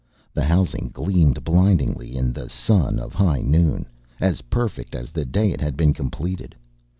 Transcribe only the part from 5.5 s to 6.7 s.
it had been completed.